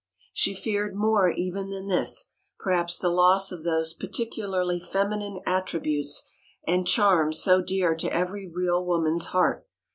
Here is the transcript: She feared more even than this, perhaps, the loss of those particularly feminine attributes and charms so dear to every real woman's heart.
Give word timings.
She 0.33 0.55
feared 0.55 0.95
more 0.95 1.29
even 1.29 1.69
than 1.69 1.85
this, 1.87 2.29
perhaps, 2.57 2.97
the 2.97 3.07
loss 3.09 3.51
of 3.51 3.63
those 3.63 3.93
particularly 3.93 4.79
feminine 4.79 5.41
attributes 5.45 6.27
and 6.65 6.87
charms 6.87 7.39
so 7.39 7.61
dear 7.61 7.93
to 7.97 8.11
every 8.11 8.47
real 8.47 8.83
woman's 8.83 9.27
heart. 9.27 9.67